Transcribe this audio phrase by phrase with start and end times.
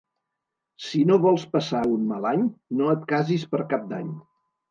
[0.85, 2.47] Si no vols passar un mal any
[2.79, 4.09] no et casis per Cap d'Any.